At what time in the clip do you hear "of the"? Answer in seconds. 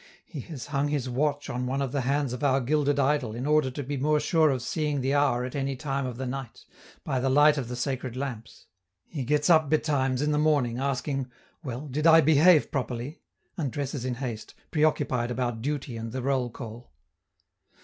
1.79-2.01, 6.07-6.25, 7.55-7.75